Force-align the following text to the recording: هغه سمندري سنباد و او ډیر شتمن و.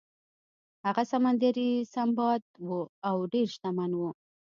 هغه 0.85 1.03
سمندري 1.11 1.71
سنباد 1.93 2.41
و 2.67 2.69
او 3.09 3.17
ډیر 3.33 3.47
شتمن 3.53 3.91
و. 3.95 4.01